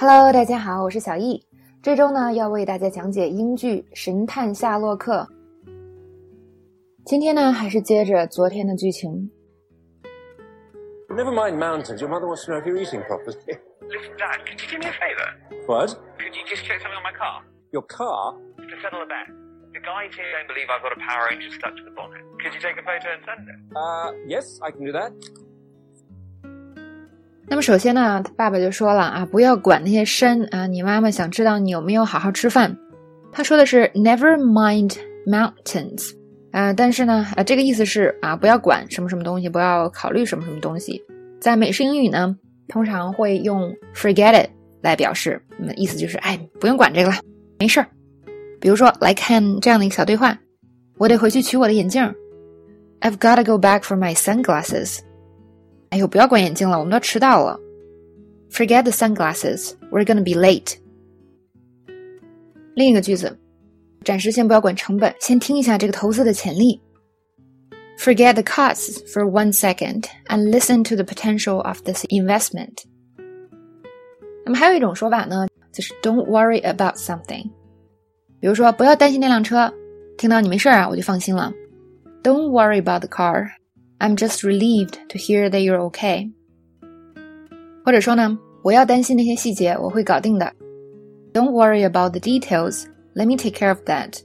[0.00, 1.46] Hello，大家好，我是小易。
[1.82, 5.28] 这周呢，要为大家讲解英剧《神探夏洛克》。
[7.04, 9.30] 今天呢，还是接着昨天的剧情。
[11.10, 12.00] Never mind mountains.
[12.00, 13.36] Your mother wants to know if you're eating properly.
[13.92, 15.36] Listen, Dad, could you do me a favour?
[15.66, 15.90] What?
[16.16, 17.44] Could you just check something on my car?
[17.70, 18.40] Your car?
[18.56, 19.28] To settle a bet.
[19.74, 22.24] The guys here don't believe I've got a Power Ranger stuck to the bonnet.
[22.40, 23.76] Could you take a photo and send it?
[23.76, 25.12] Uh, yes, I can do that.
[27.50, 32.74] 那么首先呢，他爸爸就说了啊，不要管那些山啊，你妈妈想知道你有没有好好吃饭。
[33.32, 36.12] 他说的是 never mind mountains，
[36.52, 41.02] 啊，但是呢，啊，这个意思是啊，不要管什么什么东西，不要考虑什么什么东西。
[41.40, 42.36] 在美式英语呢，
[42.68, 44.48] 通常会用 forget it
[44.80, 45.42] 来表示，
[45.74, 47.16] 意思就是哎，不用管这个了，
[47.58, 47.86] 没事儿。
[48.60, 50.38] 比如说来看这样的一个小对话，
[50.98, 52.00] 我得回去取我的眼镜
[53.00, 55.00] ，I've got to go back for my sunglasses。
[55.89, 57.59] 哎呦，不要管眼镜了，我们都迟到了。
[58.51, 60.75] Forget the sunglasses, we're gonna be late。
[62.75, 63.37] 另一个句子，
[64.03, 66.81] 暂时先不要管成本，先听一下这个投资的潜力。
[67.97, 72.83] Forget the costs for one second and listen to the potential of this investment。
[74.45, 77.49] 那么还有一种说法呢，就是 Don't worry about something。
[78.41, 79.73] 比如说，不要担心那辆车，
[80.17, 81.53] 听到你没事啊，我就放心了。
[82.21, 83.47] Don't worry about the car。
[83.99, 86.31] I'm just relieved to hear that you're okay。
[87.83, 90.51] 或者说呢，不要担心那些细节，我会搞定的。
[91.33, 92.85] Don't worry about the details.
[93.13, 94.19] Let me take care of that。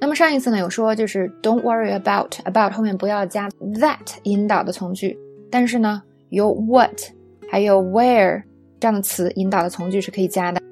[0.00, 3.48] 那么上一次呢有说就是 Don't worry about about 后面不要加
[3.80, 5.18] that 引导的从句，
[5.50, 7.00] 但是呢有 what
[7.50, 8.42] 还有 where
[8.78, 10.62] 这样的词引导的从句是可以加的。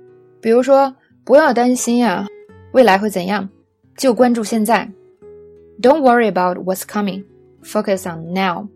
[0.40, 2.26] 比如说不要担心啊，
[2.72, 3.48] 未来会怎样，
[3.96, 4.88] 就关注现在。
[5.81, 7.23] Don't worry about what's coming.
[7.63, 8.67] Focus on now.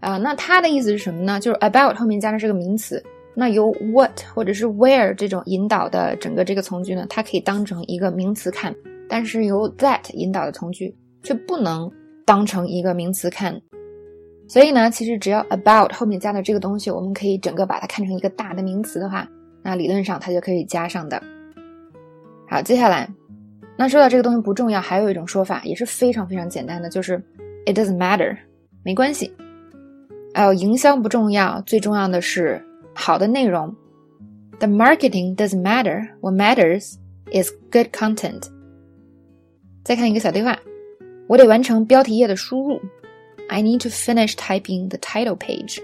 [0.00, 1.38] 啊，那它的意思是什么呢？
[1.38, 3.00] 就是 about 后面加的是个名词，
[3.36, 8.74] 那由 what 或者是 where 这种引导的整个这个从句呢，它可以当成一个名词看，
[9.08, 11.88] 但是由 that 引导的从句却不能
[12.26, 13.60] 当成一个名词看。
[14.48, 19.28] 所以呢，其实只要 about 后面加的这个东西，我们可以整个把它看成一个大的名词的话，
[19.62, 21.22] 那理论上它就可以加上的。
[22.48, 23.08] 好，接下来。
[23.80, 27.16] 那说到这个东西不重要，还有一种说法也是非常非常简单的，就是
[27.64, 28.36] it doesn't matter，
[28.82, 29.32] 没关系。
[30.34, 32.62] 还有营销不重要，最重要的是
[32.94, 33.74] 好的内容。
[34.58, 36.10] The marketing doesn't matter.
[36.20, 36.96] What matters
[37.32, 38.42] is good content.
[39.82, 40.58] 再看一个小对话，
[41.26, 42.78] 我得完成标题页的输入。
[43.48, 45.78] I need to finish typing the title page.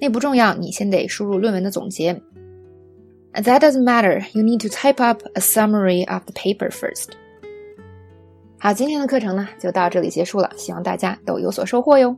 [0.00, 2.22] 那不重要，你先得输入论文的总结。
[3.33, 4.25] That doesn't matter.
[4.33, 7.09] You need to type up a summary of the paper first.
[8.59, 12.17] 好，今天的课程呢就到这里结束了，希望大家都有所收获哟。